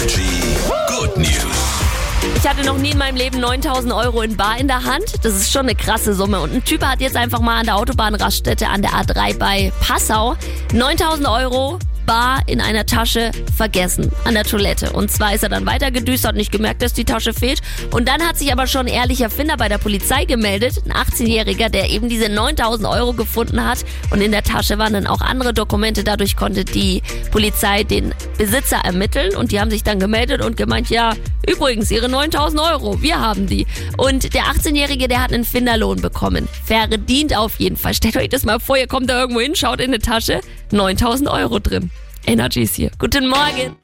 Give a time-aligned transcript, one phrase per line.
[0.00, 0.56] Energy
[0.88, 1.82] Good News.
[2.34, 5.22] Ich hatte noch nie in meinem Leben 9000 Euro in Bar in der Hand.
[5.22, 6.40] Das ist schon eine krasse Summe.
[6.40, 10.36] Und ein Typ hat jetzt einfach mal an der Autobahnraststätte an der A3 bei Passau
[10.72, 11.78] 9000 Euro
[12.10, 14.90] Bar in einer Tasche vergessen an der Toilette.
[14.90, 17.60] Und zwar ist er dann weitergedüst, hat nicht gemerkt, dass die Tasche fehlt.
[17.92, 21.68] Und dann hat sich aber schon ein ehrlicher Finder bei der Polizei gemeldet, ein 18-Jähriger,
[21.68, 23.84] der eben diese 9000 Euro gefunden hat.
[24.10, 26.02] Und in der Tasche waren dann auch andere Dokumente.
[26.02, 30.90] Dadurch konnte die Polizei den Besitzer ermitteln und die haben sich dann gemeldet und gemeint,
[30.90, 31.12] ja,
[31.50, 33.66] übrigens, ihre 9000 Euro, wir haben die.
[33.96, 36.48] Und der 18-Jährige, der hat einen Finderlohn bekommen.
[36.64, 37.94] Verdient auf jeden Fall.
[37.94, 40.40] Stellt euch das mal vor, ihr kommt da irgendwo hin, schaut in eine Tasche,
[40.70, 41.90] 9000 Euro drin.
[42.26, 42.90] Energy ist hier.
[42.98, 43.76] Guten Morgen.